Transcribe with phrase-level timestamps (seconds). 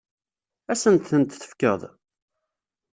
[0.71, 1.81] Ad asen-tent-tefkeḍ?